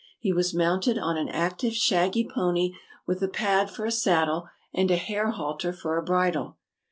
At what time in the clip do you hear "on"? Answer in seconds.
0.97-1.15